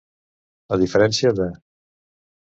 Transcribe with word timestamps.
A 0.77 0.79
diferència 0.83 1.33
de. 1.41 1.47